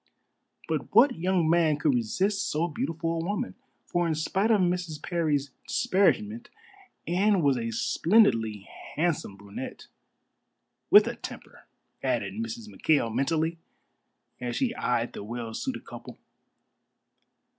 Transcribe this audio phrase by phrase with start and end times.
[0.67, 3.53] But what young man could resist so beautiful a woman?
[3.85, 4.99] For in spite of Mrs.
[4.99, 6.49] Parry's disparagement
[7.05, 9.85] Anne was a splendidly handsome brunette
[10.89, 11.67] "with a temper,"
[12.01, 12.67] added Mrs.
[12.67, 13.59] McKail mentally,
[14.39, 16.17] as she eyed the well suited couple.